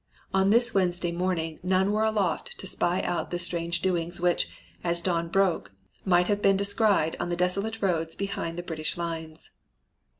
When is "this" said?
0.49-0.73